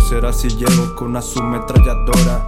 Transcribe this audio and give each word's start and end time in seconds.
será 0.00 0.32
si 0.32 0.48
llego 0.48 0.94
con 0.94 1.08
una 1.08 1.22
sumetralladora? 1.22 2.46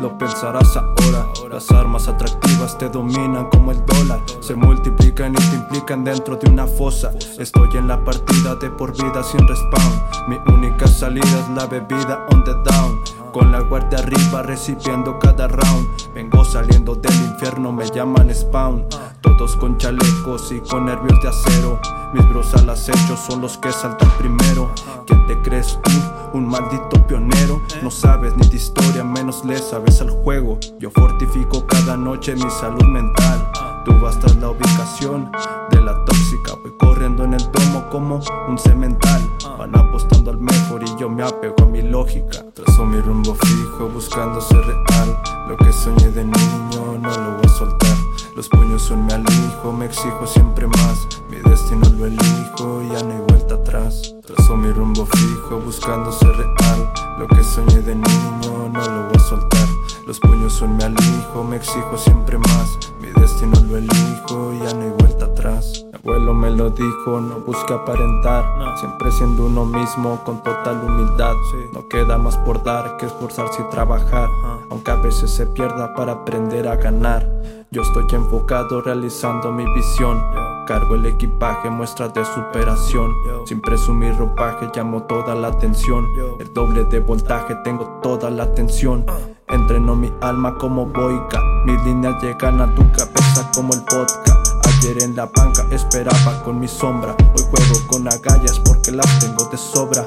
Lo 0.00 0.16
pensarás 0.16 0.76
ahora. 0.76 1.26
Las 1.50 1.70
armas 1.70 2.08
atractivas 2.08 2.78
te 2.78 2.88
dominan 2.88 3.50
como 3.50 3.70
el 3.70 3.84
dólar. 3.84 4.20
Se 4.40 4.54
multiplican 4.54 5.32
y 5.32 5.36
te 5.36 5.56
implican 5.56 6.04
dentro 6.04 6.36
de 6.36 6.48
una 6.48 6.66
fosa. 6.66 7.12
Estoy 7.38 7.76
en 7.76 7.86
la 7.86 8.02
partida 8.02 8.54
de 8.56 8.70
por 8.70 8.92
vida 8.92 9.22
sin 9.22 9.46
respawn. 9.46 10.02
Mi 10.26 10.36
única 10.54 10.86
salida 10.86 11.26
es 11.26 11.48
la 11.50 11.66
bebida 11.66 12.26
on 12.30 12.44
the 12.44 12.54
down. 12.70 13.00
Con 13.32 13.52
la 13.52 13.60
guardia 13.60 13.98
arriba 13.98 14.42
recibiendo 14.42 15.18
cada 15.18 15.48
round. 15.48 15.86
Vengo 16.14 16.44
saliendo 16.46 16.94
del 16.94 17.14
infierno, 17.14 17.70
me 17.70 17.84
llaman 17.90 18.34
spawn. 18.34 18.86
Todos 19.20 19.54
con 19.56 19.76
chalecos 19.76 20.50
y 20.50 20.60
con 20.60 20.86
nervios 20.86 21.20
de 21.22 21.28
acero. 21.28 21.78
Mis 22.14 22.26
bros 22.28 22.54
al 22.54 22.70
acecho 22.70 23.16
son 23.16 23.42
los 23.42 23.58
que 23.58 23.70
saltan 23.70 24.10
primero. 24.18 24.70
¿Quién 25.06 25.19
tú? 25.66 25.90
Un 26.32 26.48
maldito 26.48 27.06
pionero. 27.06 27.60
No 27.82 27.90
sabes 27.90 28.36
ni 28.36 28.46
de 28.48 28.56
historia, 28.56 29.04
menos 29.04 29.44
le 29.44 29.58
sabes 29.58 30.00
al 30.00 30.10
juego. 30.10 30.58
Yo 30.78 30.90
fortifico 30.90 31.66
cada 31.66 31.96
noche 31.96 32.34
mi 32.34 32.50
salud 32.50 32.84
mental. 32.84 33.50
Tú 33.84 33.98
bastas 33.98 34.36
la 34.36 34.50
ubicación 34.50 35.30
de 35.70 35.80
la 35.80 36.04
tóxica. 36.04 36.54
Voy 36.62 36.72
corriendo 36.78 37.24
en 37.24 37.34
el 37.34 37.52
domo 37.52 37.88
como 37.90 38.20
un 38.48 38.58
cemental. 38.58 39.20
Van 39.58 39.76
apostando 39.76 40.30
al 40.30 40.38
mejor 40.38 40.82
y 40.82 41.00
yo 41.00 41.08
me 41.08 41.22
apego 41.22 41.64
a 41.64 41.66
mi 41.66 41.82
lógica. 41.82 42.44
Trazo 42.54 42.84
mi 42.84 43.00
rumbo 43.00 43.34
fijo 43.34 43.88
buscando 43.92 44.40
ser 44.40 44.64
real. 44.64 45.22
Lo 45.48 45.56
que 45.56 45.72
soñé 45.72 46.10
de 46.10 46.24
niño 46.24 46.98
no 47.00 47.10
lo 47.10 47.36
voy 47.36 47.44
a 47.44 47.48
soltar. 47.48 47.96
Los 48.36 48.48
puños 48.48 48.82
son 48.82 49.06
mi 49.06 49.12
alijo, 49.12 49.72
me 49.72 49.86
exijo 49.86 50.26
siempre 50.26 50.66
más. 50.66 51.06
Mi 51.28 51.36
destino 51.38 51.88
lo 51.98 52.06
elijo, 52.06 52.82
ya 52.92 53.02
no 53.02 53.14
hay 53.14 53.20
vuelta 53.28 53.54
atrás. 53.54 54.14
Trazo 54.34 54.56
mi 54.56 54.70
rumbo 54.70 55.06
fijo 55.06 55.60
buscando 55.64 56.12
ser 56.12 56.36
real. 56.36 56.92
Lo 57.18 57.26
que 57.26 57.42
soñé 57.42 57.80
de 57.82 57.96
niño 57.96 58.70
no 58.72 58.80
lo 58.80 59.08
voy 59.08 59.16
a 59.16 59.18
soltar. 59.18 59.68
Los 60.06 60.20
puños 60.20 60.52
son 60.52 60.76
mi 60.76 60.84
alijo, 60.84 61.42
me 61.42 61.56
exijo 61.56 61.96
siempre 61.96 62.38
más. 62.38 62.78
Mi 63.00 63.08
destino 63.20 63.60
lo 63.68 63.76
elijo, 63.76 64.52
ya 64.64 64.72
no 64.74 64.82
hay 64.82 64.90
vuelta 64.98 65.24
atrás. 65.24 65.84
Mi 65.92 65.98
abuelo 65.98 66.32
me 66.34 66.50
lo 66.50 66.70
dijo, 66.70 67.20
no 67.20 67.40
busque 67.40 67.74
aparentar. 67.74 68.44
Siempre 68.78 69.10
siendo 69.10 69.46
uno 69.46 69.64
mismo 69.64 70.22
con 70.24 70.42
total 70.42 70.80
humildad. 70.84 71.34
No 71.72 71.88
queda 71.88 72.16
más 72.16 72.36
por 72.38 72.62
dar 72.62 72.96
que 72.98 73.06
esforzarse 73.06 73.62
y 73.62 73.70
trabajar. 73.70 74.28
Aunque 74.70 74.92
a 74.92 74.96
veces 74.96 75.30
se 75.30 75.46
pierda 75.46 75.92
para 75.94 76.12
aprender 76.12 76.68
a 76.68 76.76
ganar. 76.76 77.28
Yo 77.72 77.82
estoy 77.82 78.04
enfocado 78.12 78.80
realizando 78.80 79.50
mi 79.50 79.64
visión. 79.74 80.22
Cargo 80.70 80.94
el 80.94 81.04
equipaje, 81.04 81.68
muestra 81.68 82.06
de 82.10 82.24
superación. 82.24 83.12
Sin 83.44 83.60
presumir 83.60 84.16
ropaje, 84.16 84.70
llamo 84.72 85.02
toda 85.02 85.34
la 85.34 85.48
atención. 85.48 86.06
El 86.38 86.54
doble 86.54 86.84
de 86.84 87.00
voltaje, 87.00 87.56
tengo 87.64 87.98
toda 88.04 88.30
la 88.30 88.44
atención. 88.44 89.04
Entreno 89.48 89.96
mi 89.96 90.12
alma 90.20 90.56
como 90.58 90.86
boica. 90.86 91.42
Mis 91.66 91.82
líneas 91.82 92.22
llegan 92.22 92.60
a 92.60 92.72
tu 92.72 92.82
cabeza 92.92 93.50
como 93.52 93.72
el 93.72 93.80
vodka. 93.80 94.40
Ayer 94.64 95.02
en 95.02 95.16
la 95.16 95.26
banca 95.26 95.66
esperaba 95.72 96.40
con 96.44 96.60
mi 96.60 96.68
sombra. 96.68 97.16
Hoy 97.36 97.42
juego 97.50 97.86
con 97.88 98.06
agallas 98.06 98.60
porque 98.60 98.92
las 98.92 99.18
tengo 99.18 99.46
de 99.46 99.56
sobra. 99.56 100.06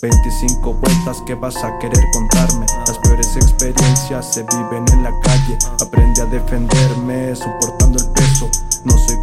25 0.00 0.72
vueltas 0.72 1.22
que 1.26 1.34
vas 1.34 1.62
a 1.62 1.78
querer 1.78 2.02
contarme. 2.14 2.64
Las 2.86 2.96
peores 3.00 3.36
experiencias 3.36 4.32
se 4.32 4.42
viven 4.42 4.86
en 4.90 5.02
la 5.02 5.12
calle. 5.20 5.58
Aprende 5.82 6.22
a 6.22 6.24
defenderme 6.24 7.36
soportando 7.36 7.98
el 7.98 8.10
peso. 8.12 8.48
No 8.84 8.96
soy 8.96 9.16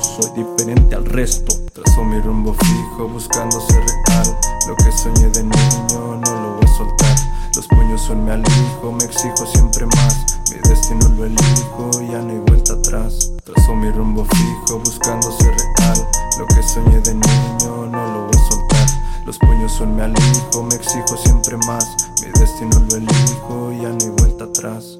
soy 0.00 0.30
diferente 0.36 0.94
al 0.94 1.04
resto. 1.04 1.54
Trazo 1.72 2.04
mi 2.04 2.20
rumbo 2.20 2.54
fijo 2.54 3.08
buscando 3.08 3.60
ser 3.60 3.84
real. 4.06 4.38
Lo 4.68 4.76
que 4.76 4.92
soñé 4.92 5.28
de 5.30 5.42
niño 5.42 6.20
no 6.24 6.34
lo 6.42 6.54
voy 6.56 6.64
a 6.64 6.76
soltar. 6.76 7.16
Los 7.54 7.66
puños 7.68 8.00
son 8.00 8.24
mi 8.24 8.30
alijo, 8.30 8.92
me 8.92 9.04
exijo 9.04 9.46
siempre 9.46 9.86
más. 9.86 10.24
Mi 10.50 10.58
destino 10.68 11.08
lo 11.10 11.24
elijo, 11.24 11.90
ya 12.10 12.20
no 12.20 12.30
hay 12.30 12.38
vuelta 12.46 12.74
atrás. 12.74 13.32
Trazo 13.44 13.74
mi 13.74 13.90
rumbo 13.90 14.24
fijo 14.24 14.78
buscando 14.78 15.30
ser 15.38 15.54
real. 15.78 16.08
Lo 16.38 16.46
que 16.46 16.62
soñé 16.62 17.00
de 17.00 17.14
niño 17.14 17.86
no 17.86 18.06
lo 18.12 18.26
voy 18.26 18.36
a 18.36 18.50
soltar. 18.50 18.86
Los 19.26 19.38
puños 19.38 19.72
son 19.72 19.96
mi 19.96 20.02
alijo, 20.02 20.62
me 20.62 20.74
exijo 20.74 21.16
siempre 21.16 21.56
más. 21.66 21.96
Mi 22.22 22.30
destino 22.40 22.78
lo 22.90 22.96
elijo, 22.96 23.72
ya 23.72 23.88
no 23.88 23.98
hay 24.00 24.10
vuelta 24.10 24.44
atrás. 24.44 24.98